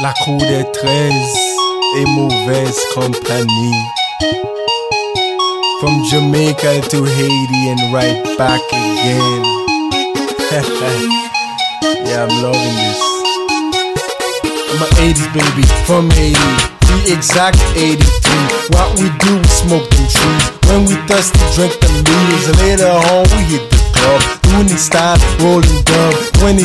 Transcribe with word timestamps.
La 0.00 0.14
cour 0.24 0.38
des 0.38 0.64
treize 0.72 1.38
et 1.96 2.04
mauvaise 2.04 2.78
compagnie. 2.94 3.74
From 5.80 6.04
Jamaica 6.08 6.80
to 6.88 7.04
Haiti 7.04 7.68
and 7.68 7.92
right 7.92 8.22
back 8.38 8.60
again. 8.70 9.42
yeah, 12.06 12.22
I'm 12.22 12.42
loving 12.42 12.76
this. 12.76 13.00
I'm 14.70 14.82
an 14.82 14.90
80s 15.02 15.32
baby 15.34 15.66
from 15.84 16.10
Haiti. 16.10 16.38
The 16.86 17.12
exact 17.12 17.58
83. 17.74 17.98
What 18.70 19.00
we 19.00 19.10
do, 19.18 19.36
we 19.36 19.48
smoke 19.48 19.90
them 19.90 20.06
trees. 20.06 20.44
When 20.68 20.84
we 20.84 20.94
thirsty, 21.08 21.40
drink 21.56 21.74
the 21.80 21.88
leaves. 22.06 22.48
Later 22.62 22.86
on, 22.86 23.24
we 23.36 23.42
hit 23.50 23.68
the 23.68 23.78
club. 23.94 24.37
It 24.48 24.80
style, 24.80 25.16
rolling 25.44 25.84
dub. 25.84 26.14
22 26.40 26.64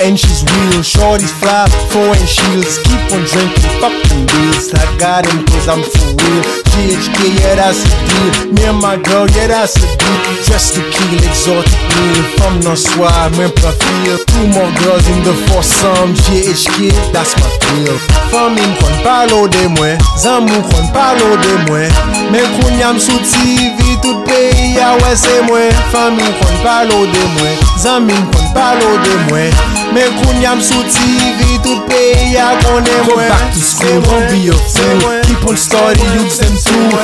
inches 0.00 0.46
wheels. 0.46 0.86
Shorties 0.86 1.34
fly, 1.42 1.66
four 1.90 2.14
inch 2.14 2.38
shields. 2.38 2.78
Keep 2.86 3.12
on 3.12 3.22
drinking, 3.26 3.68
fucking 3.82 4.24
deals. 4.26 4.72
I 4.72 4.86
got 4.98 5.26
him 5.26 5.44
cause 5.46 5.68
I'm 5.68 5.82
for 5.82 6.14
real. 6.14 6.42
JHK, 6.72 7.18
yeah, 7.42 7.54
that's 7.58 7.82
a 7.82 7.90
deal. 8.06 8.52
Me 8.54 8.64
and 8.64 8.78
my 8.78 8.96
girl, 8.96 9.26
yeah, 9.34 9.48
that's 9.48 9.76
a 9.76 9.86
deal. 9.98 10.18
Dressed 10.46 10.74
to 10.74 10.82
kill, 10.94 11.18
exotic 11.26 11.74
meal. 11.98 12.22
From 12.38 12.60
no 12.60 12.74
soir, 12.74 13.30
même 13.36 13.50
profil. 13.50 14.16
Two 14.30 14.46
more 14.54 14.70
girls 14.80 15.06
in 15.10 15.20
the 15.26 15.34
foursome. 15.50 16.14
JHK, 16.24 16.94
that's 17.12 17.34
my 17.36 17.50
deal. 17.66 17.98
Famine 18.30 18.74
kon 18.80 18.94
palo 19.02 19.48
de 19.48 19.68
mwen, 19.74 19.98
zanmou 20.16 20.62
kon 20.70 20.86
palo 20.94 21.36
de 21.42 21.54
mwen. 21.66 21.90
Men 22.32 22.46
koun 22.56 22.78
yam 22.78 22.98
sou 23.00 23.18
TV, 23.26 23.87
ka 24.88 24.94
wè 25.04 25.16
se 25.16 25.40
mwen 25.48 25.72
Famin 25.92 26.32
kon 26.40 26.56
palo 26.64 27.06
de 27.12 27.24
mwen 27.34 27.56
Zanmin 27.82 28.24
kon 28.32 28.46
palo 28.54 28.96
de 29.04 29.16
mwen. 29.28 29.52
Men 29.92 30.08
koun 30.20 30.40
yam 30.42 30.62
sou 30.64 30.82
TV 30.94 31.58
Tout 31.64 31.84
peyi 31.90 32.36
a 32.40 32.50
konen 32.62 33.04
mwen. 33.04 33.08
Go 33.08 33.16
back 33.28 33.52
to 33.52 33.60
school, 33.60 34.00
ron 34.08 34.24
biyo 34.32 34.56
Keep 35.26 35.46
on 35.48 35.56
story, 35.56 36.00
you 36.14 36.24
them 36.40 36.56
too. 36.64 36.97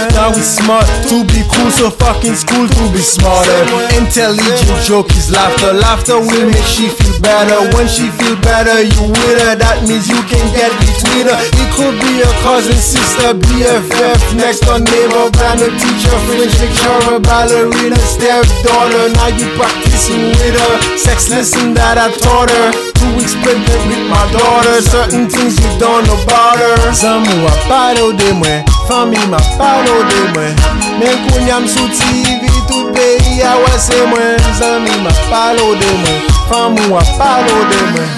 Smart 0.45 0.85
to 1.09 1.25
be 1.25 1.41
cool, 1.49 1.71
so 1.73 1.89
fucking 1.89 2.37
school 2.37 2.69
to 2.69 2.85
be 2.93 3.01
smarter. 3.01 3.65
Intelligent 3.97 4.77
joke 4.85 5.09
is 5.17 5.33
laughter. 5.33 5.73
Laughter 5.73 6.21
will 6.21 6.47
make 6.53 6.69
she 6.69 6.93
feel 6.93 7.17
better. 7.25 7.65
When 7.73 7.89
she 7.89 8.13
feel 8.21 8.37
better, 8.45 8.85
you 8.85 9.09
with 9.09 9.41
her. 9.41 9.57
That 9.57 9.81
means 9.89 10.05
you 10.05 10.21
can 10.29 10.45
get 10.53 10.69
between 10.85 11.33
her. 11.33 11.41
It 11.41 11.69
could 11.73 11.97
be 11.97 12.21
a 12.21 12.29
cousin, 12.45 12.77
sister, 12.77 13.33
BFF, 13.33 14.37
next 14.37 14.69
door 14.69 14.85
neighbor, 14.85 15.33
band 15.33 15.65
teacher, 15.65 16.17
French 16.29 16.53
lecturer, 16.61 17.25
ballerina, 17.25 17.97
stepdaughter. 18.05 19.17
Now 19.17 19.33
you 19.33 19.49
kissing 19.95 20.27
with 20.43 20.59
her. 20.59 20.75
Sex 20.99 21.31
lesson 21.31 21.75
that 21.79 21.95
I 21.95 22.11
taught 22.19 22.51
her. 22.51 22.69
Two 22.99 23.11
weeks 23.15 23.39
pregnant 23.39 23.83
with 23.87 24.03
my 24.11 24.25
daughter. 24.35 24.83
Certain 24.83 25.31
things 25.31 25.55
you 25.63 25.71
don't 25.79 26.03
know 26.11 26.19
about 26.27 26.59
her. 26.59 26.75
Zanmou 26.91 27.47
a 27.47 27.55
palo 27.71 28.11
de 28.11 28.35
mwen, 28.35 28.67
fami 28.91 29.23
ma 29.31 29.39
palo 29.55 30.03
de 30.11 30.21
mwen. 30.35 30.53
Men 30.99 31.15
kounyam 31.31 31.71
sou 31.71 31.87
TV, 31.95 32.43
tout 32.67 32.91
peyi 32.91 33.47
a 33.47 33.55
wese 33.63 33.99
mwen. 34.11 34.35
Zami 34.59 34.95
ma 35.07 35.15
palo 35.31 35.79
de 35.79 35.91
mwen, 36.03 36.21
famou 36.51 36.99
a 36.99 37.05
palo 37.15 37.57
de 37.71 37.81
mwen. 37.95 38.11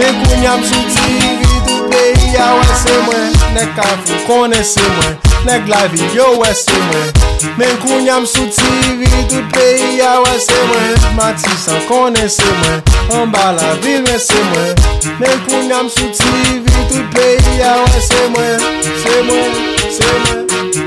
Men 0.00 0.24
kounyam 0.24 0.64
sou 0.64 0.82
TV, 0.96 1.44
tout 1.68 1.92
peyi 1.92 2.36
a 2.40 2.52
wese 2.56 3.00
mwen. 3.06 3.32
Nek 3.52 3.84
a 3.84 3.88
fou 4.04 4.24
konese 4.26 4.84
mwen. 4.96 5.27
neg 5.48 5.68
la 5.68 5.86
vid 5.92 6.14
yo 6.14 6.26
wè 6.40 6.52
se 6.54 6.76
mwen. 6.86 7.08
Men 7.56 7.76
kounyam 7.82 8.26
sou 8.28 8.46
TV, 8.52 9.08
tout 9.30 9.46
peyi 9.54 9.98
ya 9.98 10.12
se 10.44 10.58
mwen. 10.68 10.94
Matisan 11.16 11.80
konen 11.88 12.28
se 12.28 12.48
mwen, 12.60 12.82
an 13.16 13.32
ba 13.32 13.52
la 13.56 13.74
vil 13.82 14.02
men 14.02 14.20
se 14.20 14.40
mwen. 14.50 14.74
Men 15.20 15.36
kounyam 15.48 15.88
sou 15.88 16.08
TV, 16.20 16.66
tout 16.90 17.06
peyi 17.14 17.58
ya 17.60 17.74
se 18.08 18.28
mwen. 18.34 18.60
Se 19.02 19.22
mwen, 19.28 19.52
se 19.96 20.10
mwen, 20.24 20.44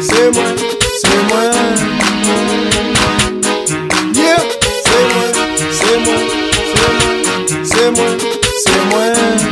se 0.09 0.29
mwen, 0.35 0.57
se 1.01 1.15
mwen. 1.29 1.53
Yeah, 4.15 4.43
se 4.85 4.99
mwen, 5.13 5.33
se 5.79 5.97
mwen, 6.03 6.29
se 6.73 6.85
mwen, 6.97 7.65
se 7.65 7.91
mwen, 7.91 8.19
se 8.63 8.77
mwen. 8.91 9.50